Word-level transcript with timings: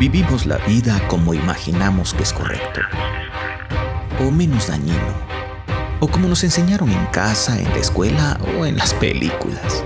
Vivimos 0.00 0.46
la 0.46 0.56
vida 0.56 0.98
como 1.08 1.34
imaginamos 1.34 2.14
que 2.14 2.22
es 2.22 2.32
correcto, 2.32 2.80
o 4.18 4.30
menos 4.30 4.68
dañino, 4.68 4.96
o 6.00 6.08
como 6.08 6.26
nos 6.26 6.42
enseñaron 6.42 6.90
en 6.90 7.04
casa, 7.08 7.58
en 7.58 7.68
la 7.68 7.76
escuela 7.76 8.40
o 8.56 8.64
en 8.64 8.78
las 8.78 8.94
películas. 8.94 9.84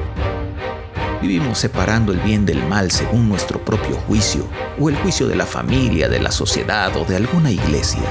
Vivimos 1.21 1.59
separando 1.59 2.13
el 2.13 2.21
bien 2.21 2.47
del 2.47 2.65
mal 2.69 2.93
según 2.93 3.29
nuestro 3.29 3.65
propio 3.65 3.97
juicio, 4.07 4.47
o 4.79 4.89
el 4.89 4.95
juicio 4.99 5.27
de 5.27 5.35
la 5.35 5.47
familia, 5.47 6.09
de 6.09 6.21
la 6.21 6.31
sociedad 6.31 6.97
o 6.97 7.05
de 7.05 7.17
alguna 7.17 7.51
iglesia. 7.51 8.09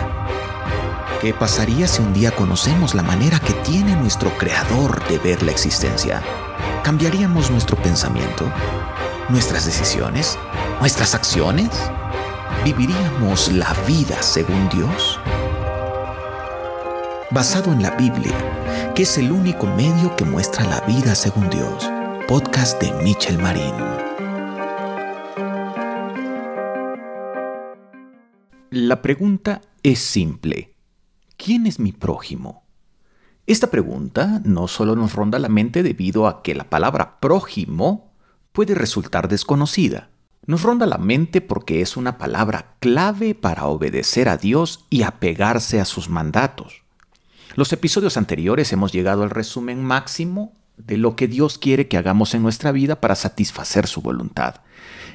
¿Qué 1.22 1.34
pasaría 1.34 1.88
si 1.88 2.02
un 2.02 2.14
día 2.14 2.32
conocemos 2.32 2.96
la 2.96 3.04
manera 3.04 3.40
que 3.40 3.54
tiene 3.54 3.96
nuestro 3.96 4.38
Creador 4.38 5.08
de 5.08 5.20
ver 5.20 5.42
la 5.42 5.52
existencia? 5.52 6.22
¿Cambiaríamos 6.84 7.50
nuestro 7.50 7.78
pensamiento? 7.78 8.52
¿Nuestras 9.30 9.66
decisiones? 9.66 10.38
¿Nuestras 10.82 11.16
acciones? 11.16 11.70
¿Viviríamos 12.62 13.52
la 13.52 13.74
vida 13.86 14.22
según 14.22 14.70
Dios? 14.70 15.20
Basado 17.30 17.74
en 17.74 17.82
la 17.82 17.92
Biblia, 17.98 18.94
que 18.96 19.04
es 19.04 19.18
el 19.18 19.34
único 19.34 19.66
medio 19.66 20.16
que 20.16 20.24
muestra 20.24 20.64
la 20.66 20.80
vida 20.82 21.14
según 21.14 21.50
Dios. 21.50 21.92
Podcast 22.26 22.82
de 22.82 22.94
Michel 23.04 23.38
Marín. 23.38 23.74
La 28.70 29.02
pregunta 29.02 29.60
es 29.84 30.00
simple. 30.00 30.74
¿Quién 31.36 31.68
es 31.68 31.80
mi 31.80 31.92
prójimo? 31.92 32.64
Esta 33.46 33.68
pregunta 33.68 34.42
no 34.46 34.70
solo 34.70 34.96
nos 34.96 35.14
ronda 35.14 35.38
la 35.38 35.50
mente 35.50 35.84
debido 35.84 36.28
a 36.28 36.42
que 36.42 36.56
la 36.56 36.70
palabra 36.70 37.20
prójimo 37.20 38.14
puede 38.54 38.74
resultar 38.74 39.28
desconocida. 39.28 40.13
Nos 40.46 40.62
ronda 40.62 40.86
la 40.86 40.98
mente 40.98 41.40
porque 41.40 41.82
es 41.82 41.96
una 41.96 42.18
palabra 42.18 42.76
clave 42.80 43.34
para 43.34 43.66
obedecer 43.66 44.28
a 44.28 44.38
Dios 44.38 44.86
y 44.90 45.04
apegarse 45.04 45.80
a 45.80 45.86
sus 45.86 46.10
mandatos. 46.10 46.84
Los 47.56 47.72
episodios 47.72 48.18
anteriores 48.18 48.74
hemos 48.74 48.92
llegado 48.92 49.24
al 49.24 49.30
resumen 49.30 49.82
máximo 49.84 50.54
de 50.76 50.98
lo 50.98 51.16
que 51.16 51.30
Dios 51.30 51.58
quiere 51.58 51.88
que 51.88 51.98
hagamos 51.98 52.34
en 52.34 52.42
nuestra 52.42 52.74
vida 52.74 53.00
para 53.00 53.16
satisfacer 53.16 53.88
su 53.88 54.02
voluntad. 54.02 54.56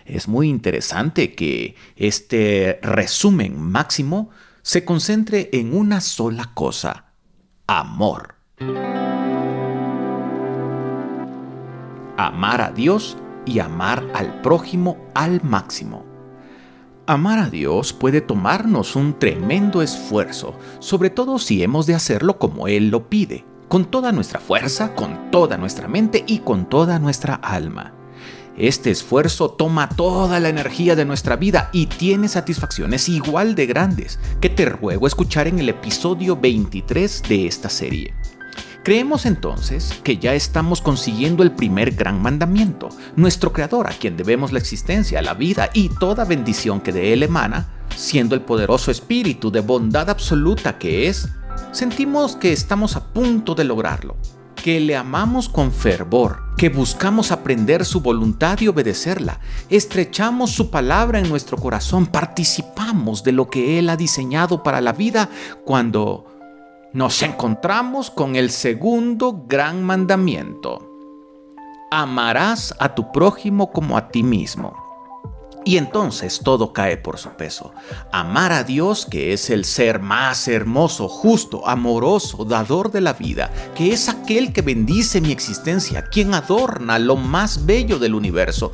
Es 0.06 0.28
muy 0.28 0.48
interesante 0.48 1.34
que 1.34 1.76
este 1.96 2.78
resumen 2.82 3.60
máximo 3.60 4.30
se 4.62 4.86
concentre 4.86 5.50
en 5.52 5.76
una 5.76 6.00
sola 6.00 6.52
cosa, 6.54 7.12
amor. 7.66 8.36
Amar 12.16 12.62
a 12.62 12.70
Dios 12.70 13.18
y 13.48 13.58
amar 13.60 14.06
al 14.14 14.40
prójimo 14.42 14.98
al 15.14 15.42
máximo. 15.42 16.04
Amar 17.06 17.38
a 17.38 17.48
Dios 17.48 17.94
puede 17.94 18.20
tomarnos 18.20 18.94
un 18.94 19.18
tremendo 19.18 19.80
esfuerzo, 19.80 20.54
sobre 20.78 21.08
todo 21.08 21.38
si 21.38 21.62
hemos 21.62 21.86
de 21.86 21.94
hacerlo 21.94 22.38
como 22.38 22.68
Él 22.68 22.90
lo 22.90 23.08
pide, 23.08 23.46
con 23.68 23.86
toda 23.86 24.12
nuestra 24.12 24.40
fuerza, 24.40 24.94
con 24.94 25.30
toda 25.30 25.56
nuestra 25.56 25.88
mente 25.88 26.22
y 26.26 26.40
con 26.40 26.68
toda 26.68 26.98
nuestra 26.98 27.34
alma. 27.36 27.94
Este 28.58 28.90
esfuerzo 28.90 29.50
toma 29.52 29.88
toda 29.88 30.40
la 30.40 30.48
energía 30.48 30.96
de 30.96 31.04
nuestra 31.04 31.36
vida 31.36 31.70
y 31.72 31.86
tiene 31.86 32.28
satisfacciones 32.28 33.08
igual 33.08 33.54
de 33.54 33.66
grandes 33.66 34.18
que 34.40 34.50
te 34.50 34.66
ruego 34.66 35.06
escuchar 35.06 35.46
en 35.46 35.60
el 35.60 35.68
episodio 35.68 36.36
23 36.36 37.22
de 37.28 37.46
esta 37.46 37.70
serie. 37.70 38.14
Creemos 38.88 39.26
entonces 39.26 40.00
que 40.02 40.16
ya 40.16 40.32
estamos 40.32 40.80
consiguiendo 40.80 41.42
el 41.42 41.50
primer 41.50 41.90
gran 41.90 42.22
mandamiento, 42.22 42.88
nuestro 43.16 43.52
Creador 43.52 43.86
a 43.86 43.90
quien 43.90 44.16
debemos 44.16 44.50
la 44.50 44.60
existencia, 44.60 45.20
la 45.20 45.34
vida 45.34 45.68
y 45.74 45.90
toda 45.90 46.24
bendición 46.24 46.80
que 46.80 46.90
de 46.90 47.12
Él 47.12 47.22
emana, 47.22 47.68
siendo 47.94 48.34
el 48.34 48.40
poderoso 48.40 48.90
espíritu 48.90 49.50
de 49.50 49.60
bondad 49.60 50.08
absoluta 50.08 50.78
que 50.78 51.06
es, 51.06 51.28
sentimos 51.70 52.36
que 52.36 52.50
estamos 52.50 52.96
a 52.96 53.12
punto 53.12 53.54
de 53.54 53.64
lograrlo, 53.64 54.16
que 54.54 54.80
le 54.80 54.96
amamos 54.96 55.50
con 55.50 55.70
fervor, 55.70 56.44
que 56.56 56.70
buscamos 56.70 57.30
aprender 57.30 57.84
su 57.84 58.00
voluntad 58.00 58.58
y 58.58 58.68
obedecerla, 58.68 59.38
estrechamos 59.68 60.52
su 60.52 60.70
palabra 60.70 61.18
en 61.18 61.28
nuestro 61.28 61.58
corazón, 61.58 62.06
participamos 62.06 63.22
de 63.22 63.32
lo 63.32 63.50
que 63.50 63.78
Él 63.78 63.90
ha 63.90 63.98
diseñado 63.98 64.62
para 64.62 64.80
la 64.80 64.94
vida 64.94 65.28
cuando 65.66 66.37
nos 66.92 67.22
encontramos 67.22 68.10
con 68.10 68.36
el 68.36 68.50
segundo 68.50 69.44
gran 69.46 69.82
mandamiento. 69.82 70.84
Amarás 71.90 72.74
a 72.78 72.94
tu 72.94 73.12
prójimo 73.12 73.70
como 73.70 73.96
a 73.96 74.08
ti 74.08 74.22
mismo. 74.22 74.74
Y 75.64 75.76
entonces 75.76 76.40
todo 76.42 76.72
cae 76.72 76.96
por 76.96 77.18
su 77.18 77.28
peso. 77.30 77.72
Amar 78.10 78.52
a 78.52 78.64
Dios, 78.64 79.04
que 79.04 79.34
es 79.34 79.50
el 79.50 79.66
ser 79.66 80.00
más 80.00 80.48
hermoso, 80.48 81.08
justo, 81.08 81.68
amoroso, 81.68 82.46
dador 82.46 82.90
de 82.90 83.02
la 83.02 83.12
vida, 83.12 83.52
que 83.74 83.92
es 83.92 84.08
aquel 84.08 84.54
que 84.54 84.62
bendice 84.62 85.20
mi 85.20 85.30
existencia, 85.30 86.06
quien 86.06 86.32
adorna 86.32 86.98
lo 86.98 87.16
más 87.16 87.66
bello 87.66 87.98
del 87.98 88.14
universo, 88.14 88.72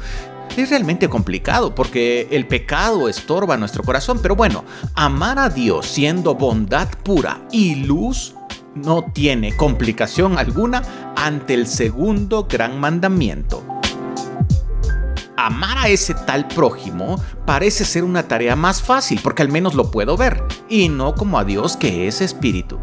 es 0.56 0.70
realmente 0.70 1.08
complicado 1.08 1.74
porque 1.74 2.28
el 2.30 2.46
pecado 2.46 3.08
estorba 3.08 3.56
nuestro 3.56 3.82
corazón, 3.82 4.20
pero 4.22 4.36
bueno, 4.36 4.64
amar 4.94 5.38
a 5.38 5.48
Dios 5.48 5.86
siendo 5.86 6.34
bondad 6.34 6.88
pura 7.02 7.40
y 7.50 7.74
luz 7.74 8.34
no 8.74 9.04
tiene 9.12 9.56
complicación 9.56 10.38
alguna 10.38 10.82
ante 11.16 11.54
el 11.54 11.66
segundo 11.66 12.46
gran 12.48 12.78
mandamiento. 12.78 13.64
Amar 15.36 15.78
a 15.78 15.88
ese 15.88 16.14
tal 16.14 16.46
prójimo 16.48 17.20
parece 17.44 17.84
ser 17.84 18.04
una 18.04 18.28
tarea 18.28 18.56
más 18.56 18.80
fácil 18.80 19.20
porque 19.22 19.42
al 19.42 19.50
menos 19.50 19.74
lo 19.74 19.90
puedo 19.90 20.16
ver 20.16 20.42
y 20.68 20.88
no 20.88 21.14
como 21.14 21.38
a 21.38 21.44
Dios 21.44 21.76
que 21.76 22.06
es 22.06 22.20
espíritu. 22.20 22.78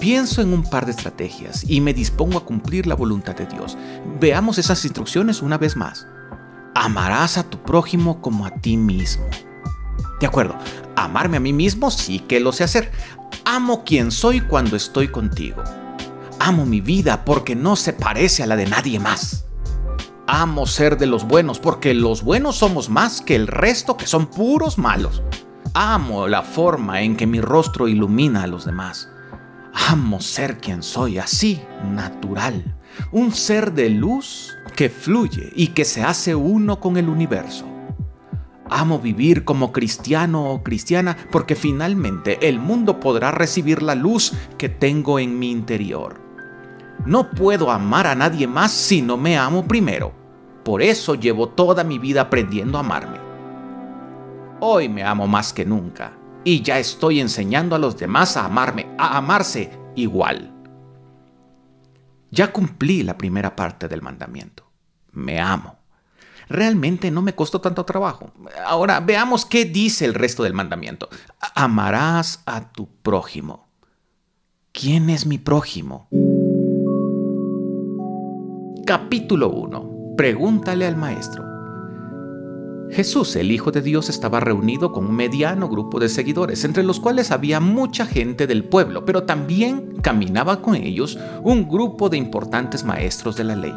Pienso 0.00 0.40
en 0.40 0.52
un 0.52 0.68
par 0.68 0.86
de 0.86 0.92
estrategias 0.92 1.64
y 1.68 1.80
me 1.80 1.94
dispongo 1.94 2.38
a 2.38 2.44
cumplir 2.44 2.86
la 2.86 2.94
voluntad 2.94 3.36
de 3.36 3.46
Dios. 3.46 3.76
Veamos 4.20 4.58
esas 4.58 4.84
instrucciones 4.84 5.42
una 5.42 5.58
vez 5.58 5.76
más 5.76 6.06
amarás 6.74 7.38
a 7.38 7.44
tu 7.44 7.58
prójimo 7.62 8.20
como 8.20 8.46
a 8.46 8.50
ti 8.50 8.76
mismo. 8.76 9.24
De 10.20 10.26
acuerdo, 10.26 10.56
amarme 10.96 11.36
a 11.36 11.40
mí 11.40 11.52
mismo 11.52 11.90
sí 11.90 12.20
que 12.20 12.40
lo 12.40 12.52
sé 12.52 12.64
hacer. 12.64 12.92
Amo 13.44 13.84
quien 13.84 14.10
soy 14.10 14.40
cuando 14.40 14.76
estoy 14.76 15.08
contigo. 15.08 15.62
Amo 16.38 16.64
mi 16.64 16.80
vida 16.80 17.24
porque 17.24 17.54
no 17.54 17.76
se 17.76 17.92
parece 17.92 18.42
a 18.42 18.46
la 18.46 18.56
de 18.56 18.66
nadie 18.66 18.98
más. 18.98 19.46
Amo 20.26 20.66
ser 20.66 20.96
de 20.98 21.06
los 21.06 21.26
buenos 21.26 21.58
porque 21.58 21.94
los 21.94 22.22
buenos 22.22 22.56
somos 22.56 22.88
más 22.88 23.20
que 23.20 23.34
el 23.34 23.46
resto 23.46 23.96
que 23.96 24.06
son 24.06 24.26
puros 24.26 24.78
malos. 24.78 25.22
Amo 25.74 26.28
la 26.28 26.42
forma 26.42 27.02
en 27.02 27.16
que 27.16 27.26
mi 27.26 27.40
rostro 27.40 27.88
ilumina 27.88 28.44
a 28.44 28.46
los 28.46 28.64
demás. 28.64 29.08
Amo 29.88 30.20
ser 30.20 30.58
quien 30.58 30.82
soy, 30.82 31.18
así, 31.18 31.62
natural. 31.84 32.76
Un 33.10 33.32
ser 33.32 33.72
de 33.72 33.88
luz 33.90 34.52
que 34.82 34.90
fluye 34.90 35.52
y 35.54 35.68
que 35.68 35.84
se 35.84 36.02
hace 36.02 36.34
uno 36.34 36.80
con 36.80 36.96
el 36.96 37.08
universo. 37.08 37.64
Amo 38.68 38.98
vivir 38.98 39.44
como 39.44 39.70
cristiano 39.70 40.50
o 40.50 40.64
cristiana 40.64 41.16
porque 41.30 41.54
finalmente 41.54 42.48
el 42.48 42.58
mundo 42.58 42.98
podrá 42.98 43.30
recibir 43.30 43.80
la 43.80 43.94
luz 43.94 44.32
que 44.58 44.68
tengo 44.68 45.20
en 45.20 45.38
mi 45.38 45.52
interior. 45.52 46.20
No 47.06 47.30
puedo 47.30 47.70
amar 47.70 48.08
a 48.08 48.16
nadie 48.16 48.48
más 48.48 48.72
si 48.72 49.02
no 49.02 49.16
me 49.16 49.38
amo 49.38 49.68
primero. 49.68 50.12
Por 50.64 50.82
eso 50.82 51.14
llevo 51.14 51.50
toda 51.50 51.84
mi 51.84 52.00
vida 52.00 52.22
aprendiendo 52.22 52.76
a 52.76 52.80
amarme. 52.80 53.20
Hoy 54.58 54.88
me 54.88 55.04
amo 55.04 55.28
más 55.28 55.52
que 55.52 55.64
nunca 55.64 56.10
y 56.42 56.60
ya 56.62 56.80
estoy 56.80 57.20
enseñando 57.20 57.76
a 57.76 57.78
los 57.78 57.96
demás 57.96 58.36
a 58.36 58.46
amarme, 58.46 58.88
a 58.98 59.16
amarse 59.16 59.70
igual. 59.94 60.52
Ya 62.32 62.52
cumplí 62.52 63.04
la 63.04 63.16
primera 63.16 63.54
parte 63.54 63.86
del 63.86 64.02
mandamiento. 64.02 64.71
Me 65.12 65.40
amo. 65.40 65.76
Realmente 66.48 67.10
no 67.10 67.22
me 67.22 67.34
costó 67.34 67.60
tanto 67.60 67.84
trabajo. 67.84 68.32
Ahora 68.66 69.00
veamos 69.00 69.46
qué 69.46 69.64
dice 69.64 70.04
el 70.04 70.14
resto 70.14 70.42
del 70.42 70.52
mandamiento. 70.52 71.08
Amarás 71.54 72.42
a 72.46 72.72
tu 72.72 72.88
prójimo. 73.02 73.68
¿Quién 74.72 75.10
es 75.10 75.26
mi 75.26 75.38
prójimo? 75.38 76.08
Capítulo 78.86 79.50
1. 79.50 80.14
Pregúntale 80.16 80.86
al 80.86 80.96
maestro. 80.96 81.44
Jesús, 82.90 83.36
el 83.36 83.50
Hijo 83.50 83.70
de 83.70 83.80
Dios, 83.80 84.10
estaba 84.10 84.40
reunido 84.40 84.92
con 84.92 85.06
un 85.06 85.14
mediano 85.14 85.68
grupo 85.68 85.98
de 85.98 86.10
seguidores, 86.10 86.64
entre 86.64 86.82
los 86.82 87.00
cuales 87.00 87.30
había 87.30 87.58
mucha 87.58 88.04
gente 88.04 88.46
del 88.46 88.64
pueblo, 88.64 89.06
pero 89.06 89.22
también 89.22 89.96
caminaba 90.02 90.60
con 90.60 90.74
ellos 90.74 91.18
un 91.42 91.66
grupo 91.66 92.10
de 92.10 92.18
importantes 92.18 92.84
maestros 92.84 93.36
de 93.36 93.44
la 93.44 93.56
ley. 93.56 93.72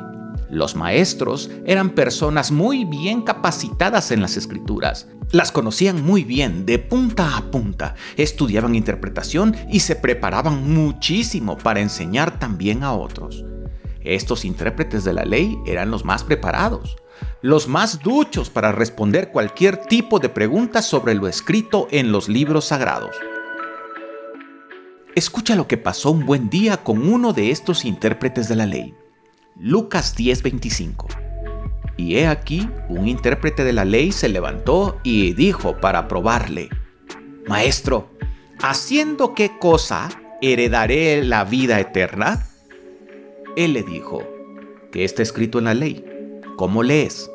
Los 0.50 0.76
maestros 0.76 1.50
eran 1.66 1.92
personas 1.92 2.52
muy 2.52 2.86
bien 2.86 3.22
capacitadas 3.22 4.12
en 4.12 4.22
las 4.22 4.38
escrituras. 4.38 5.08
Las 5.32 5.52
conocían 5.52 6.04
muy 6.04 6.24
bien, 6.24 6.66
de 6.66 6.80
punta 6.80 7.36
a 7.38 7.52
punta, 7.52 7.96
estudiaban 8.16 8.76
interpretación 8.76 9.56
y 9.72 9.80
se 9.80 9.96
preparaban 9.96 10.72
muchísimo 10.74 11.58
para 11.58 11.82
enseñar 11.82 12.40
también 12.40 12.84
a 12.84 12.94
otros. 12.94 13.44
Estos 14.02 14.46
intérpretes 14.46 15.04
de 15.04 15.14
la 15.14 15.26
ley 15.26 15.58
eran 15.66 15.90
los 15.90 16.06
más 16.06 16.24
preparados 16.24 16.96
los 17.42 17.68
más 17.68 18.00
duchos 18.00 18.50
para 18.50 18.72
responder 18.72 19.32
cualquier 19.32 19.78
tipo 19.78 20.20
de 20.20 20.30
pregunta 20.30 20.82
sobre 20.82 21.14
lo 21.14 21.28
escrito 21.28 21.88
en 21.92 22.12
los 22.12 22.28
libros 22.28 22.66
sagrados. 22.66 23.16
Escucha 25.16 25.56
lo 25.56 25.68
que 25.68 25.78
pasó 25.78 26.12
un 26.12 26.26
buen 26.26 26.50
día 26.50 26.78
con 26.78 27.08
uno 27.08 27.34
de 27.34 27.52
estos 27.52 27.86
intérpretes 27.86 28.50
de 28.50 28.56
la 28.56 28.66
ley. 28.66 28.96
Lucas 29.58 30.16
10:25. 30.18 31.08
Y 31.98 32.18
he 32.18 32.28
aquí, 32.28 32.70
un 32.90 33.08
intérprete 33.08 33.64
de 33.64 33.72
la 33.72 33.86
ley 33.86 34.12
se 34.12 34.28
levantó 34.28 35.00
y 35.04 35.34
dijo 35.34 35.78
para 35.78 36.10
probarle, 36.10 36.70
Maestro, 37.48 38.10
¿haciendo 38.62 39.34
qué 39.34 39.58
cosa 39.58 40.10
heredaré 40.42 41.24
la 41.24 41.46
vida 41.46 41.80
eterna? 41.80 42.46
Él 43.56 43.74
le 43.74 43.84
dijo, 43.84 44.24
¿qué 44.92 45.06
está 45.06 45.24
escrito 45.24 45.60
en 45.60 45.66
la 45.66 45.74
ley? 45.74 46.04
¿Cómo 46.58 46.84
lees? 46.84 47.32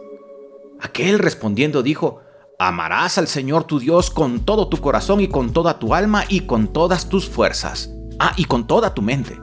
Aquel 0.81 1.19
respondiendo 1.19 1.83
dijo, 1.83 2.21
Amarás 2.59 3.17
al 3.17 3.27
Señor 3.27 3.65
tu 3.65 3.79
Dios 3.79 4.11
con 4.11 4.41
todo 4.41 4.69
tu 4.69 4.77
corazón 4.77 5.23
y 5.23 5.29
con 5.29 5.55
toda 5.55 5.79
tu 5.79 5.95
alma 5.95 6.25
y 6.29 6.41
con 6.41 6.71
todas 6.71 7.09
tus 7.09 7.27
fuerzas. 7.27 7.91
Ah, 8.19 8.35
y 8.37 8.45
con 8.45 8.67
toda 8.67 8.93
tu 8.93 9.01
mente. 9.01 9.39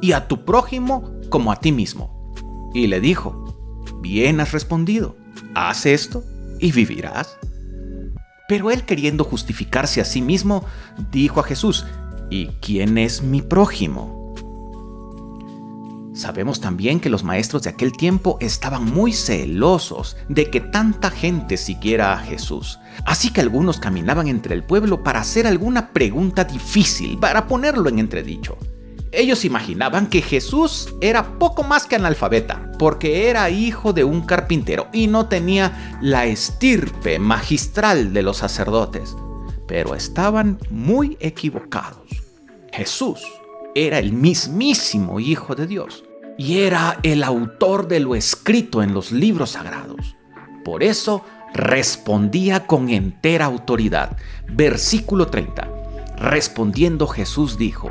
Y 0.00 0.12
a 0.12 0.26
tu 0.26 0.46
prójimo 0.46 1.20
como 1.28 1.52
a 1.52 1.56
ti 1.56 1.70
mismo. 1.70 2.21
Y 2.74 2.86
le 2.86 3.00
dijo, 3.00 3.42
Bien 4.02 4.40
has 4.40 4.50
respondido, 4.50 5.16
haz 5.54 5.86
esto 5.86 6.24
y 6.58 6.72
vivirás. 6.72 7.38
Pero 8.48 8.70
él 8.70 8.84
queriendo 8.84 9.24
justificarse 9.24 10.00
a 10.00 10.04
sí 10.04 10.20
mismo, 10.20 10.64
dijo 11.12 11.40
a 11.40 11.44
Jesús, 11.44 11.86
¿y 12.28 12.48
quién 12.60 12.98
es 12.98 13.22
mi 13.22 13.42
prójimo? 13.42 14.34
Sabemos 16.14 16.60
también 16.60 17.00
que 17.00 17.08
los 17.08 17.24
maestros 17.24 17.62
de 17.62 17.70
aquel 17.70 17.92
tiempo 17.92 18.36
estaban 18.40 18.84
muy 18.84 19.12
celosos 19.12 20.16
de 20.28 20.50
que 20.50 20.60
tanta 20.60 21.10
gente 21.10 21.56
siguiera 21.56 22.12
a 22.12 22.18
Jesús. 22.18 22.80
Así 23.06 23.30
que 23.30 23.40
algunos 23.40 23.78
caminaban 23.78 24.26
entre 24.28 24.54
el 24.54 24.64
pueblo 24.64 25.02
para 25.02 25.20
hacer 25.20 25.46
alguna 25.46 25.92
pregunta 25.92 26.44
difícil, 26.44 27.18
para 27.18 27.46
ponerlo 27.46 27.88
en 27.88 28.00
entredicho. 28.00 28.58
Ellos 29.12 29.44
imaginaban 29.44 30.06
que 30.06 30.22
Jesús 30.22 30.94
era 31.02 31.38
poco 31.38 31.62
más 31.62 31.86
que 31.86 31.96
analfabeta, 31.96 32.72
porque 32.78 33.28
era 33.28 33.50
hijo 33.50 33.92
de 33.92 34.04
un 34.04 34.22
carpintero 34.22 34.88
y 34.90 35.06
no 35.06 35.26
tenía 35.28 35.98
la 36.00 36.24
estirpe 36.24 37.18
magistral 37.18 38.14
de 38.14 38.22
los 38.22 38.38
sacerdotes. 38.38 39.14
Pero 39.68 39.94
estaban 39.94 40.58
muy 40.70 41.18
equivocados. 41.20 42.08
Jesús 42.72 43.20
era 43.74 43.98
el 43.98 44.14
mismísimo 44.14 45.20
Hijo 45.20 45.54
de 45.54 45.66
Dios 45.66 46.04
y 46.38 46.60
era 46.60 46.98
el 47.02 47.22
autor 47.22 47.88
de 47.88 48.00
lo 48.00 48.14
escrito 48.14 48.82
en 48.82 48.94
los 48.94 49.12
libros 49.12 49.50
sagrados. 49.50 50.16
Por 50.64 50.82
eso 50.82 51.22
respondía 51.52 52.66
con 52.66 52.88
entera 52.88 53.44
autoridad. 53.44 54.16
Versículo 54.48 55.26
30. 55.26 55.68
Respondiendo 56.16 57.06
Jesús 57.06 57.58
dijo, 57.58 57.90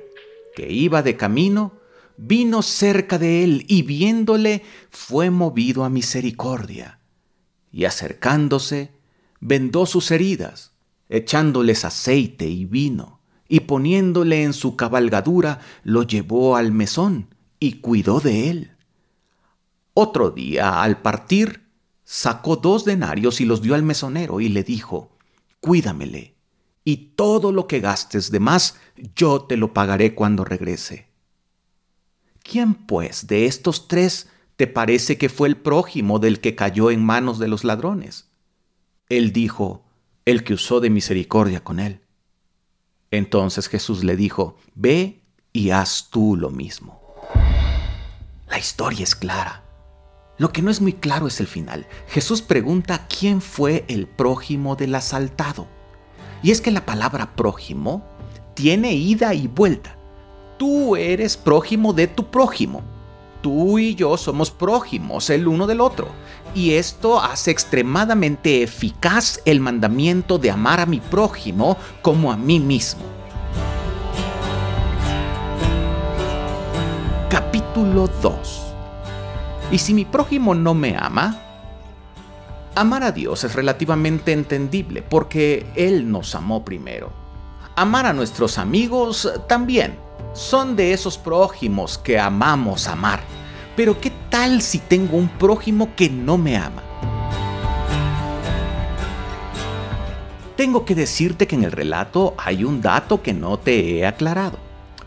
que 0.61 0.71
iba 0.71 1.01
de 1.01 1.17
camino, 1.17 1.73
vino 2.17 2.61
cerca 2.61 3.17
de 3.17 3.43
él 3.43 3.65
y 3.67 3.81
viéndole, 3.81 4.61
fue 4.91 5.31
movido 5.31 5.83
a 5.83 5.89
misericordia. 5.89 6.99
Y 7.71 7.85
acercándose, 7.85 8.91
vendó 9.39 9.87
sus 9.87 10.11
heridas, 10.11 10.73
echándoles 11.09 11.83
aceite 11.83 12.47
y 12.47 12.65
vino 12.65 13.21
y 13.49 13.61
poniéndole 13.61 14.43
en 14.43 14.53
su 14.53 14.75
cabalgadura, 14.75 15.61
lo 15.83 16.03
llevó 16.03 16.55
al 16.55 16.71
mesón 16.71 17.33
y 17.59 17.79
cuidó 17.79 18.19
de 18.19 18.51
él. 18.51 18.71
Otro 19.95 20.29
día, 20.29 20.83
al 20.83 21.01
partir, 21.01 21.63
sacó 22.03 22.57
dos 22.57 22.85
denarios 22.85 23.41
y 23.41 23.45
los 23.45 23.63
dio 23.63 23.73
al 23.73 23.81
mesonero 23.81 24.39
y 24.41 24.49
le 24.49 24.63
dijo, 24.63 25.17
Cuídamele, 25.59 26.30
y 26.83 27.13
todo 27.15 27.51
lo 27.51 27.67
que 27.67 27.79
gastes 27.79 28.31
de 28.31 28.39
más, 28.39 28.77
yo 29.15 29.41
te 29.43 29.57
lo 29.57 29.73
pagaré 29.73 30.15
cuando 30.15 30.43
regrese. 30.43 31.07
¿Quién, 32.43 32.73
pues, 32.73 33.27
de 33.27 33.45
estos 33.45 33.87
tres 33.87 34.29
te 34.55 34.67
parece 34.67 35.17
que 35.17 35.29
fue 35.29 35.47
el 35.47 35.57
prójimo 35.57 36.19
del 36.19 36.39
que 36.39 36.55
cayó 36.55 36.91
en 36.91 37.03
manos 37.03 37.39
de 37.39 37.47
los 37.47 37.63
ladrones? 37.63 38.29
Él 39.09 39.31
dijo, 39.31 39.83
el 40.25 40.43
que 40.43 40.53
usó 40.53 40.79
de 40.79 40.89
misericordia 40.89 41.63
con 41.63 41.79
él. 41.79 42.01
Entonces 43.11 43.67
Jesús 43.67 44.03
le 44.03 44.15
dijo, 44.15 44.57
ve 44.73 45.21
y 45.53 45.71
haz 45.71 46.09
tú 46.09 46.35
lo 46.35 46.49
mismo. 46.49 46.99
La 48.49 48.57
historia 48.57 49.03
es 49.03 49.15
clara. 49.15 49.63
Lo 50.37 50.51
que 50.51 50.61
no 50.61 50.71
es 50.71 50.81
muy 50.81 50.93
claro 50.93 51.27
es 51.27 51.39
el 51.39 51.47
final. 51.47 51.87
Jesús 52.07 52.41
pregunta 52.41 53.07
quién 53.07 53.41
fue 53.41 53.85
el 53.87 54.07
prójimo 54.07 54.75
del 54.75 54.95
asaltado. 54.95 55.67
Y 56.43 56.51
es 56.51 56.61
que 56.61 56.71
la 56.71 56.85
palabra 56.85 57.35
prójimo 57.35 58.03
tiene 58.53 58.93
ida 58.93 59.33
y 59.33 59.47
vuelta. 59.47 59.95
Tú 60.57 60.95
eres 60.95 61.37
prójimo 61.37 61.93
de 61.93 62.07
tu 62.07 62.25
prójimo. 62.29 62.81
Tú 63.41 63.79
y 63.79 63.95
yo 63.95 64.17
somos 64.17 64.51
prójimos 64.51 65.29
el 65.29 65.47
uno 65.47 65.67
del 65.67 65.81
otro. 65.81 66.07
Y 66.53 66.73
esto 66.73 67.19
hace 67.19 67.51
extremadamente 67.51 68.61
eficaz 68.63 69.41
el 69.45 69.59
mandamiento 69.59 70.37
de 70.37 70.51
amar 70.51 70.79
a 70.79 70.85
mi 70.85 70.99
prójimo 70.99 71.77
como 72.01 72.31
a 72.31 72.37
mí 72.37 72.59
mismo. 72.59 73.03
Capítulo 77.29 78.09
2 78.21 78.61
¿Y 79.71 79.77
si 79.77 79.93
mi 79.93 80.03
prójimo 80.03 80.53
no 80.53 80.73
me 80.73 80.97
ama? 80.97 81.50
Amar 82.73 83.03
a 83.03 83.11
Dios 83.11 83.43
es 83.43 83.53
relativamente 83.53 84.31
entendible 84.31 85.01
porque 85.01 85.65
Él 85.75 86.09
nos 86.09 86.35
amó 86.35 86.63
primero. 86.63 87.11
Amar 87.75 88.05
a 88.05 88.13
nuestros 88.13 88.57
amigos 88.57 89.29
también 89.49 89.97
son 90.33 90.77
de 90.77 90.93
esos 90.93 91.17
prójimos 91.17 91.97
que 91.97 92.17
amamos 92.17 92.87
amar. 92.87 93.19
Pero 93.75 93.99
¿qué 93.99 94.11
tal 94.29 94.61
si 94.61 94.79
tengo 94.79 95.17
un 95.17 95.27
prójimo 95.27 95.95
que 95.97 96.09
no 96.09 96.37
me 96.37 96.55
ama? 96.55 96.81
Tengo 100.55 100.85
que 100.85 100.95
decirte 100.95 101.47
que 101.47 101.55
en 101.55 101.65
el 101.65 101.73
relato 101.73 102.35
hay 102.37 102.63
un 102.63 102.81
dato 102.81 103.21
que 103.21 103.33
no 103.33 103.59
te 103.59 103.97
he 103.97 104.05
aclarado. 104.05 104.59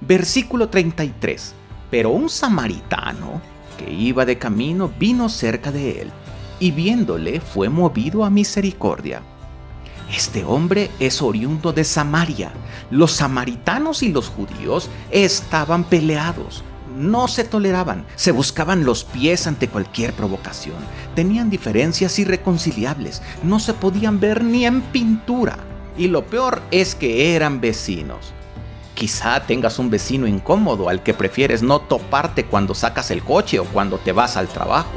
Versículo 0.02 0.68
33. 0.68 1.54
Pero 1.90 2.10
un 2.10 2.28
samaritano 2.28 3.40
que 3.78 3.90
iba 3.90 4.26
de 4.26 4.36
camino 4.36 4.90
vino 4.98 5.30
cerca 5.30 5.72
de 5.72 6.02
él, 6.02 6.12
y 6.64 6.70
viéndole 6.70 7.40
fue 7.40 7.68
movido 7.68 8.24
a 8.24 8.30
misericordia 8.30 9.22
este 10.12 10.44
hombre 10.44 10.90
es 11.00 11.22
oriundo 11.22 11.72
de 11.72 11.82
Samaria. 11.82 12.52
Los 12.90 13.12
samaritanos 13.12 14.02
y 14.02 14.12
los 14.12 14.28
judíos 14.28 14.88
estaban 15.10 15.82
peleados. 15.82 16.62
No 16.96 17.26
se 17.26 17.42
toleraban, 17.42 18.06
se 18.14 18.30
buscaban 18.30 18.84
los 18.84 19.02
pies 19.02 19.48
ante 19.48 19.66
cualquier 19.66 20.12
provocación. 20.12 20.76
Tenían 21.16 21.50
diferencias 21.50 22.16
irreconciliables, 22.20 23.22
no 23.42 23.58
se 23.58 23.74
podían 23.74 24.20
ver 24.20 24.44
ni 24.44 24.64
en 24.66 24.82
pintura. 24.82 25.58
Y 25.98 26.06
lo 26.06 26.24
peor 26.26 26.62
es 26.70 26.94
que 26.94 27.34
eran 27.34 27.60
vecinos. 27.60 28.32
Quizá 28.94 29.44
tengas 29.44 29.80
un 29.80 29.90
vecino 29.90 30.28
incómodo 30.28 30.88
al 30.88 31.02
que 31.02 31.14
prefieres 31.14 31.64
no 31.64 31.80
toparte 31.80 32.44
cuando 32.44 32.74
sacas 32.74 33.10
el 33.10 33.24
coche 33.24 33.58
o 33.58 33.64
cuando 33.64 33.98
te 33.98 34.12
vas 34.12 34.36
al 34.36 34.46
trabajo. 34.46 34.92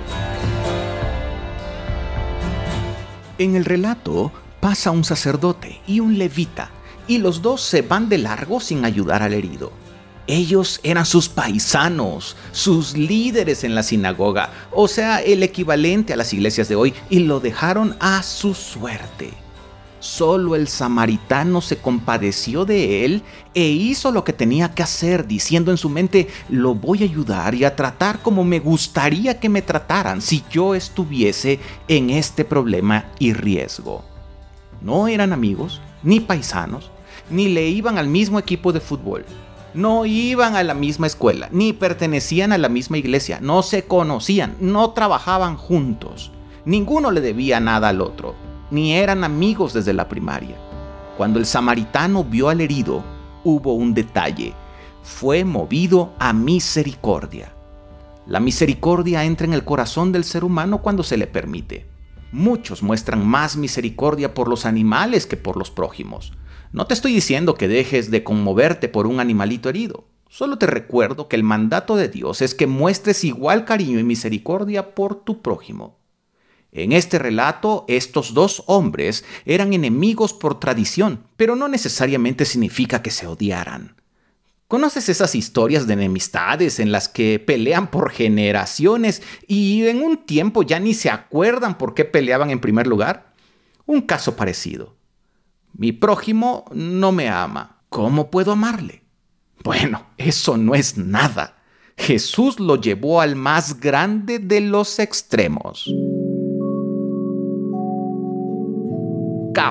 En 3.40 3.56
el 3.56 3.66
relato, 3.66 4.32
pasa 4.60 4.90
un 4.90 5.04
sacerdote 5.04 5.80
y 5.86 6.00
un 6.00 6.18
levita, 6.18 6.72
y 7.08 7.20
los 7.20 7.42
dos 7.44 7.62
se 7.62 7.84
van 7.84 8.10
de 8.10 8.18
largo 8.18 8.60
sin 8.60 8.84
ayudar 8.84 9.22
al 9.22 9.34
herido. 9.34 9.72
Ellos 10.26 10.80
eran 10.84 11.06
sus 11.06 11.30
paisanos, 11.30 12.36
sus 12.52 12.98
líderes 12.98 13.64
en 13.64 13.76
la 13.76 13.84
sinagoga, 13.84 14.50
o 14.72 14.88
sea, 14.88 15.22
el 15.22 15.44
equivalente 15.44 16.14
a 16.14 16.18
las 16.18 16.34
iglesias 16.34 16.68
de 16.68 16.76
hoy, 16.76 16.94
y 17.10 17.20
lo 17.20 17.40
dejaron 17.40 17.96
a 18.00 18.24
su 18.24 18.54
suerte. 18.54 19.34
Solo 20.00 20.56
el 20.56 20.68
samaritano 20.68 21.60
se 21.60 21.78
compadeció 21.78 22.66
de 22.66 23.04
él 23.04 23.24
e 23.56 23.68
hizo 23.68 24.12
lo 24.12 24.24
que 24.24 24.32
tenía 24.32 24.76
que 24.76 24.84
hacer, 24.84 25.26
diciendo 25.26 25.72
en 25.72 25.78
su 25.78 25.90
mente, 25.90 26.28
lo 26.50 26.76
voy 26.76 27.02
a 27.02 27.06
ayudar 27.06 27.56
y 27.56 27.64
a 27.64 27.76
tratar 27.76 28.20
como 28.22 28.44
me 28.44 28.60
gustaría 28.60 29.40
que 29.40 29.50
me 29.50 29.64
trataran 29.64 30.22
si 30.22 30.44
yo 30.52 30.76
estuviese 30.76 31.60
en 31.88 32.12
este 32.12 32.46
problema 32.46 33.06
y 33.18 33.34
riesgo. 33.34 34.04
No 34.82 35.08
eran 35.08 35.34
amigos, 35.34 35.82
ni 36.04 36.20
paisanos, 36.20 36.92
ni 37.32 37.50
le 37.50 37.68
iban 37.68 37.98
al 37.98 38.08
mismo 38.08 38.38
equipo 38.38 38.72
de 38.72 38.82
fútbol. 38.82 39.26
No 39.74 40.06
iban 40.06 40.56
a 40.56 40.64
la 40.64 40.76
misma 40.76 41.08
escuela, 41.08 41.50
ni 41.52 41.74
pertenecían 41.74 42.52
a 42.52 42.60
la 42.60 42.70
misma 42.70 43.00
iglesia, 43.00 43.40
no 43.42 43.64
se 43.64 43.86
conocían, 43.86 44.56
no 44.60 44.92
trabajaban 44.92 45.58
juntos. 45.58 46.32
Ninguno 46.66 47.10
le 47.10 47.22
debía 47.22 47.60
nada 47.60 47.90
al 47.90 48.02
otro 48.02 48.36
ni 48.72 48.94
eran 48.94 49.24
amigos 49.24 49.74
desde 49.74 49.94
la 49.94 50.08
primaria. 50.08 50.56
Cuando 51.18 51.40
el 51.40 51.46
samaritano 51.46 52.24
vio 52.24 52.50
al 52.50 52.62
herido, 52.62 53.04
hubo 53.44 53.74
un 53.74 53.94
detalle. 53.94 54.54
Fue 55.04 55.44
movido 55.44 56.14
a 56.20 56.34
misericordia. 56.34 57.54
La 58.28 58.40
misericordia 58.40 59.24
entra 59.24 59.48
en 59.48 59.54
el 59.54 59.64
corazón 59.64 60.12
del 60.12 60.26
ser 60.26 60.44
humano 60.44 60.82
cuando 60.82 61.02
se 61.02 61.18
le 61.18 61.28
permite. 61.28 61.86
Muchos 62.32 62.84
muestran 62.84 63.26
más 63.26 63.56
misericordia 63.56 64.34
por 64.34 64.50
los 64.50 64.66
animales 64.66 65.26
que 65.26 65.38
por 65.38 65.56
los 65.56 65.72
prójimos. 65.72 66.34
No 66.74 66.86
te 66.86 66.94
estoy 66.94 67.14
diciendo 67.14 67.56
que 67.56 67.70
dejes 67.70 68.12
de 68.12 68.24
conmoverte 68.24 68.90
por 68.90 69.08
un 69.08 69.22
animalito 69.22 69.70
herido. 69.70 70.04
Solo 70.30 70.58
te 70.58 70.68
recuerdo 70.68 71.30
que 71.30 71.38
el 71.38 71.44
mandato 71.44 71.96
de 71.96 72.10
Dios 72.10 72.42
es 72.42 72.54
que 72.54 72.68
muestres 72.68 73.24
igual 73.24 73.64
cariño 73.64 73.98
y 73.98 74.04
misericordia 74.04 74.94
por 74.94 75.16
tu 75.16 75.42
prójimo. 75.42 75.97
En 76.72 76.92
este 76.92 77.18
relato, 77.18 77.86
estos 77.88 78.34
dos 78.34 78.64
hombres 78.68 79.26
eran 79.46 79.74
enemigos 79.74 80.34
por 80.34 80.60
tradición, 80.60 81.24
pero 81.38 81.56
no 81.56 81.68
necesariamente 81.68 82.46
significa 82.46 83.02
que 83.02 83.12
se 83.12 83.28
odiaran. 83.28 83.96
¿Conoces 84.68 85.08
esas 85.08 85.34
historias 85.34 85.88
de 85.88 85.94
enemistades 85.94 86.80
en 86.80 86.92
las 86.92 87.08
que 87.08 87.40
pelean 87.40 87.90
por 87.90 88.12
generaciones 88.12 89.24
y 89.48 89.88
en 89.88 90.04
un 90.04 90.18
tiempo 90.26 90.62
ya 90.62 90.78
ni 90.80 90.94
se 90.94 91.10
acuerdan 91.10 91.78
por 91.78 91.94
qué 91.94 92.04
peleaban 92.04 92.50
en 92.50 92.60
primer 92.60 92.86
lugar? 92.86 93.34
Un 93.86 94.02
caso 94.02 94.36
parecido. 94.36 94.98
Mi 95.72 95.94
prójimo 95.94 96.66
no 96.74 97.14
me 97.14 97.30
ama. 97.30 97.82
¿Cómo 97.88 98.30
puedo 98.30 98.52
amarle? 98.52 99.04
Bueno, 99.64 100.08
eso 100.18 100.58
no 100.58 100.76
es 100.76 100.98
nada. 100.98 101.58
Jesús 101.96 102.60
lo 102.60 102.76
llevó 102.76 103.22
al 103.22 103.38
más 103.38 103.80
grande 103.80 104.40
de 104.40 104.60
los 104.60 105.00
extremos. 105.00 105.90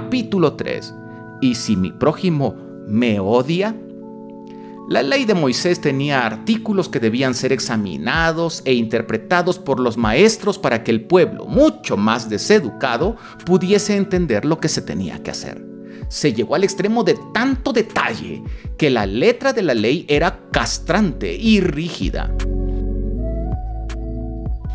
Capítulo 0.01 0.53
3. 0.53 0.95
¿Y 1.41 1.55
si 1.55 1.75
mi 1.75 1.91
prójimo 1.91 2.55
me 2.87 3.19
odia? 3.19 3.75
La 4.91 5.03
ley 5.03 5.25
de 5.25 5.33
Moisés 5.33 5.81
tenía 5.81 6.27
artículos 6.27 6.91
que 6.91 7.01
debían 7.01 7.35
ser 7.35 7.51
examinados 7.51 8.61
e 8.67 8.75
interpretados 8.75 9.59
por 9.59 9.81
los 9.81 9.97
maestros 9.97 10.59
para 10.59 10.85
que 10.85 10.91
el 10.91 11.07
pueblo, 11.07 11.47
mucho 11.47 11.97
más 11.97 12.29
deseducado, 12.29 13.17
pudiese 13.47 13.97
entender 13.97 14.45
lo 14.45 14.61
que 14.61 14.69
se 14.69 14.83
tenía 14.83 15.23
que 15.23 15.31
hacer. 15.31 15.65
Se 16.09 16.35
llegó 16.35 16.57
al 16.57 16.65
extremo 16.65 17.03
de 17.03 17.19
tanto 17.33 17.73
detalle 17.73 18.43
que 18.77 18.91
la 18.91 19.07
letra 19.07 19.55
de 19.55 19.63
la 19.63 19.73
ley 19.73 20.05
era 20.11 20.41
castrante 20.53 21.35
y 21.35 21.61
rígida. 21.61 22.31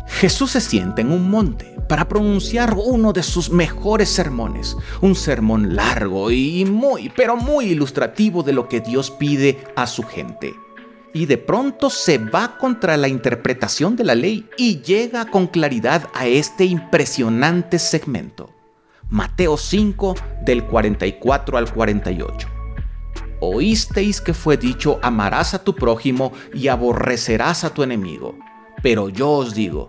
Jesús 0.08 0.50
se 0.50 0.60
sienta 0.60 1.00
en 1.00 1.12
un 1.12 1.30
monte 1.30 1.71
para 1.92 2.08
pronunciar 2.08 2.74
uno 2.74 3.12
de 3.12 3.22
sus 3.22 3.50
mejores 3.50 4.08
sermones, 4.08 4.78
un 5.02 5.14
sermón 5.14 5.76
largo 5.76 6.30
y 6.30 6.64
muy, 6.64 7.10
pero 7.14 7.36
muy 7.36 7.66
ilustrativo 7.66 8.42
de 8.42 8.54
lo 8.54 8.66
que 8.66 8.80
Dios 8.80 9.10
pide 9.10 9.62
a 9.76 9.86
su 9.86 10.02
gente. 10.02 10.54
Y 11.12 11.26
de 11.26 11.36
pronto 11.36 11.90
se 11.90 12.16
va 12.16 12.56
contra 12.56 12.96
la 12.96 13.08
interpretación 13.08 13.94
de 13.94 14.04
la 14.04 14.14
ley 14.14 14.48
y 14.56 14.80
llega 14.80 15.26
con 15.26 15.48
claridad 15.48 16.08
a 16.14 16.26
este 16.26 16.64
impresionante 16.64 17.78
segmento. 17.78 18.48
Mateo 19.10 19.58
5 19.58 20.14
del 20.46 20.64
44 20.64 21.58
al 21.58 21.70
48. 21.74 22.48
Oísteis 23.40 24.22
que 24.22 24.32
fue 24.32 24.56
dicho, 24.56 24.98
amarás 25.02 25.52
a 25.52 25.62
tu 25.62 25.74
prójimo 25.74 26.32
y 26.54 26.68
aborrecerás 26.68 27.64
a 27.64 27.74
tu 27.74 27.82
enemigo. 27.82 28.38
Pero 28.82 29.10
yo 29.10 29.28
os 29.28 29.52
digo, 29.52 29.88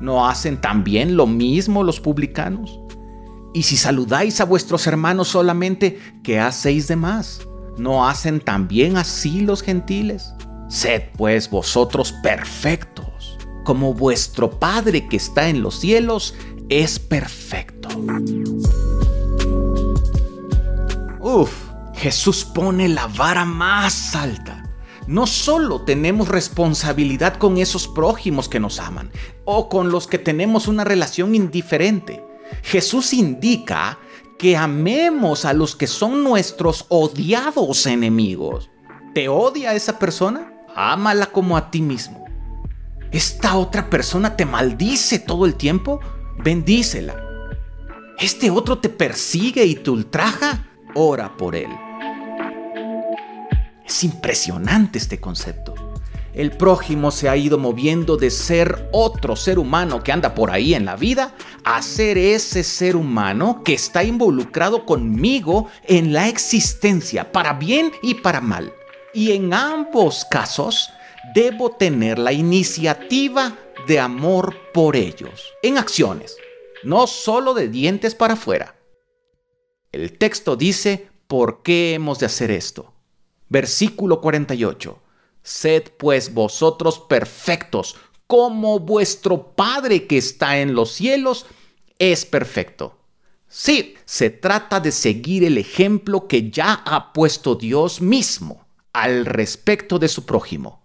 ¿No 0.00 0.28
hacen 0.28 0.60
también 0.60 1.16
lo 1.16 1.26
mismo 1.26 1.82
los 1.82 2.00
publicanos? 2.00 2.80
Y 3.54 3.62
si 3.62 3.76
saludáis 3.76 4.40
a 4.40 4.44
vuestros 4.44 4.86
hermanos 4.86 5.28
solamente, 5.28 5.98
¿qué 6.22 6.38
hacéis 6.38 6.88
de 6.88 6.96
más? 6.96 7.46
¿No 7.78 8.06
hacen 8.06 8.40
también 8.40 8.96
así 8.98 9.40
los 9.40 9.62
gentiles? 9.62 10.34
Sed 10.68 11.04
pues 11.16 11.48
vosotros 11.48 12.12
perfectos, 12.22 13.38
como 13.64 13.94
vuestro 13.94 14.50
Padre 14.50 15.08
que 15.08 15.16
está 15.16 15.48
en 15.48 15.62
los 15.62 15.80
cielos 15.80 16.34
es 16.68 16.98
perfecto. 16.98 17.88
Uf, 21.20 21.52
Jesús 21.94 22.44
pone 22.44 22.88
la 22.88 23.06
vara 23.06 23.44
más 23.44 24.14
alta 24.14 24.55
no 25.06 25.26
solo 25.26 25.82
tenemos 25.82 26.28
responsabilidad 26.28 27.36
con 27.36 27.58
esos 27.58 27.86
prójimos 27.86 28.48
que 28.48 28.60
nos 28.60 28.80
aman 28.80 29.10
o 29.44 29.68
con 29.68 29.90
los 29.90 30.06
que 30.06 30.18
tenemos 30.18 30.68
una 30.68 30.84
relación 30.84 31.34
indiferente. 31.34 32.24
Jesús 32.62 33.12
indica 33.12 33.98
que 34.38 34.56
amemos 34.56 35.44
a 35.44 35.52
los 35.52 35.76
que 35.76 35.86
son 35.86 36.24
nuestros 36.24 36.86
odiados 36.88 37.86
enemigos. 37.86 38.70
¿Te 39.14 39.28
odia 39.28 39.74
esa 39.74 39.98
persona? 39.98 40.52
Ámala 40.74 41.26
como 41.26 41.56
a 41.56 41.70
ti 41.70 41.80
mismo. 41.80 42.26
¿Esta 43.12 43.56
otra 43.56 43.88
persona 43.88 44.36
te 44.36 44.44
maldice 44.44 45.18
todo 45.18 45.46
el 45.46 45.54
tiempo? 45.54 46.00
Bendícela. 46.38 47.22
¿Este 48.18 48.50
otro 48.50 48.78
te 48.78 48.88
persigue 48.88 49.64
y 49.64 49.76
te 49.76 49.90
ultraja? 49.90 50.66
Ora 50.94 51.36
por 51.36 51.54
él. 51.54 51.70
Es 53.86 54.02
impresionante 54.02 54.98
este 54.98 55.20
concepto. 55.20 55.74
El 56.34 56.50
prójimo 56.50 57.12
se 57.12 57.30
ha 57.30 57.36
ido 57.36 57.56
moviendo 57.56 58.18
de 58.18 58.30
ser 58.30 58.90
otro 58.92 59.36
ser 59.36 59.58
humano 59.58 60.02
que 60.02 60.12
anda 60.12 60.34
por 60.34 60.50
ahí 60.50 60.74
en 60.74 60.84
la 60.84 60.96
vida 60.96 61.34
a 61.64 61.80
ser 61.80 62.18
ese 62.18 62.62
ser 62.62 62.94
humano 62.94 63.62
que 63.64 63.72
está 63.72 64.04
involucrado 64.04 64.84
conmigo 64.84 65.70
en 65.84 66.12
la 66.12 66.28
existencia, 66.28 67.32
para 67.32 67.54
bien 67.54 67.90
y 68.02 68.16
para 68.16 68.42
mal. 68.42 68.74
Y 69.14 69.32
en 69.32 69.54
ambos 69.54 70.26
casos 70.30 70.90
debo 71.34 71.70
tener 71.70 72.18
la 72.18 72.32
iniciativa 72.32 73.56
de 73.86 73.98
amor 74.00 74.56
por 74.74 74.94
ellos, 74.94 75.54
en 75.62 75.78
acciones, 75.78 76.36
no 76.82 77.06
solo 77.06 77.54
de 77.54 77.68
dientes 77.68 78.14
para 78.14 78.34
afuera. 78.34 78.76
El 79.90 80.18
texto 80.18 80.56
dice, 80.56 81.08
¿por 81.26 81.62
qué 81.62 81.94
hemos 81.94 82.18
de 82.18 82.26
hacer 82.26 82.50
esto? 82.50 82.95
Versículo 83.48 84.20
48. 84.20 84.98
Sed 85.42 85.84
pues 85.96 86.34
vosotros 86.34 86.98
perfectos, 86.98 87.96
como 88.26 88.80
vuestro 88.80 89.54
Padre 89.54 90.06
que 90.06 90.18
está 90.18 90.58
en 90.58 90.74
los 90.74 90.90
cielos 90.90 91.46
es 91.98 92.26
perfecto. 92.26 92.98
Sí, 93.48 93.94
se 94.04 94.30
trata 94.30 94.80
de 94.80 94.90
seguir 94.90 95.44
el 95.44 95.56
ejemplo 95.56 96.26
que 96.26 96.50
ya 96.50 96.82
ha 96.84 97.12
puesto 97.12 97.54
Dios 97.54 98.00
mismo 98.00 98.66
al 98.92 99.24
respecto 99.24 100.00
de 100.00 100.08
su 100.08 100.26
prójimo. 100.26 100.82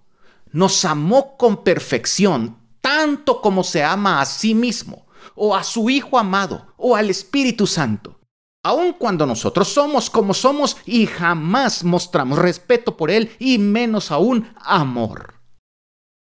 Nos 0.52 0.86
amó 0.86 1.38
con 1.38 1.64
perfección, 1.64 2.58
tanto 2.82 3.42
como 3.42 3.64
se 3.64 3.84
ama 3.84 4.22
a 4.22 4.26
sí 4.26 4.54
mismo, 4.54 5.08
o 5.34 5.56
a 5.56 5.64
su 5.64 5.90
Hijo 5.90 6.20
amado, 6.20 6.68
o 6.78 6.96
al 6.96 7.10
Espíritu 7.10 7.66
Santo 7.66 8.21
aun 8.64 8.94
cuando 8.94 9.26
nosotros 9.26 9.68
somos 9.68 10.10
como 10.10 10.34
somos 10.34 10.78
y 10.86 11.08
jamás 11.08 11.84
mostramos 11.84 12.40
respeto 12.40 12.98
por 12.98 13.12
Él 13.12 13.32
y 13.40 13.58
menos 13.58 14.12
aún 14.12 14.54
amor. 14.58 15.36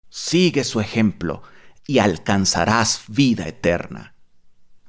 Sigue 0.10 0.64
su 0.64 0.80
ejemplo 0.80 1.44
y 1.86 2.00
alcanzarás 2.00 3.04
vida 3.08 3.48
eterna. 3.48 4.16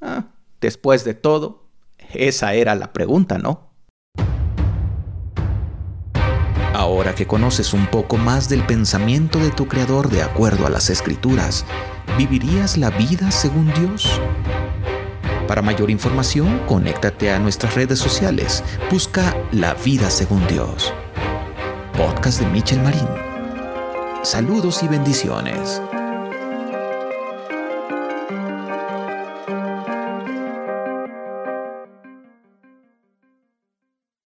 Ah, 0.01 0.25
después 0.61 1.03
de 1.03 1.13
todo, 1.13 1.69
esa 2.13 2.53
era 2.53 2.75
la 2.75 2.93
pregunta, 2.93 3.37
¿no? 3.37 3.67
Ahora 6.73 7.15
que 7.15 7.25
conoces 7.25 7.73
un 7.73 7.87
poco 7.87 8.17
más 8.17 8.49
del 8.49 8.63
pensamiento 8.65 9.39
de 9.39 9.49
tu 9.49 9.67
Creador 9.67 10.09
de 10.09 10.21
acuerdo 10.21 10.67
a 10.67 10.69
las 10.69 10.89
Escrituras, 10.91 11.65
¿vivirías 12.17 12.77
la 12.77 12.91
vida 12.91 13.31
según 13.31 13.73
Dios? 13.73 14.21
Para 15.47 15.61
mayor 15.61 15.89
información, 15.89 16.59
conéctate 16.67 17.31
a 17.31 17.39
nuestras 17.39 17.73
redes 17.75 17.99
sociales. 17.99 18.63
Busca 18.91 19.33
La 19.51 19.73
Vida 19.75 20.09
Según 20.09 20.45
Dios. 20.47 20.93
Podcast 21.93 22.41
de 22.41 22.47
Michel 22.47 22.81
Marín. 22.81 23.07
Saludos 24.23 24.83
y 24.83 24.89
bendiciones. 24.89 25.81